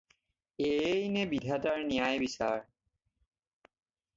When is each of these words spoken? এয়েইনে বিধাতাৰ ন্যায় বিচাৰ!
এয়েইনে 0.69 1.25
বিধাতাৰ 1.33 1.77
ন্যায় 1.83 2.17
বিচাৰ! 2.25 2.67